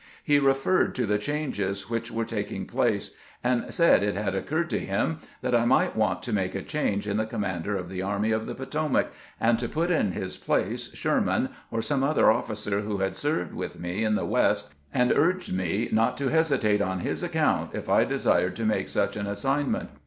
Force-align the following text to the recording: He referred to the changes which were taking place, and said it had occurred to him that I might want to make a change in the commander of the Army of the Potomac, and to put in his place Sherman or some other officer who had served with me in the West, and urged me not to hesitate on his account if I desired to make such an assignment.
He 0.23 0.39
referred 0.39 0.95
to 0.95 1.05
the 1.05 1.19
changes 1.19 1.87
which 1.87 2.09
were 2.11 2.25
taking 2.25 2.65
place, 2.65 3.15
and 3.43 3.71
said 3.71 4.01
it 4.01 4.15
had 4.15 4.33
occurred 4.33 4.67
to 4.71 4.79
him 4.79 5.19
that 5.43 5.53
I 5.53 5.63
might 5.65 5.95
want 5.95 6.23
to 6.23 6.33
make 6.33 6.55
a 6.55 6.63
change 6.63 7.05
in 7.05 7.17
the 7.17 7.25
commander 7.27 7.77
of 7.77 7.87
the 7.87 8.01
Army 8.01 8.31
of 8.31 8.47
the 8.47 8.55
Potomac, 8.55 9.11
and 9.39 9.59
to 9.59 9.69
put 9.69 9.91
in 9.91 10.13
his 10.13 10.37
place 10.37 10.91
Sherman 10.95 11.49
or 11.69 11.83
some 11.83 12.03
other 12.03 12.31
officer 12.31 12.81
who 12.81 12.97
had 12.97 13.15
served 13.15 13.53
with 13.53 13.79
me 13.79 14.03
in 14.03 14.15
the 14.15 14.25
West, 14.25 14.73
and 14.91 15.11
urged 15.15 15.53
me 15.53 15.87
not 15.91 16.17
to 16.17 16.29
hesitate 16.29 16.81
on 16.81 17.01
his 17.01 17.21
account 17.21 17.75
if 17.75 17.87
I 17.87 18.03
desired 18.03 18.55
to 18.55 18.65
make 18.65 18.87
such 18.89 19.15
an 19.15 19.27
assignment. 19.27 19.91